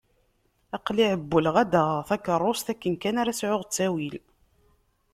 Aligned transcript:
Aql-i 0.75 1.03
εewwleɣ 1.13 1.55
ad 1.61 1.67
d-aɣeɣ 1.71 2.01
takeṛṛust 2.09 2.67
akken 2.73 2.93
kan 3.01 3.19
ara 3.21 3.33
sεuɣ 3.39 3.61
ttawil. 3.63 4.15